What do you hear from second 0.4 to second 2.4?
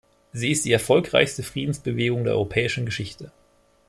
ist die erfolgreichste Friedensbewegung der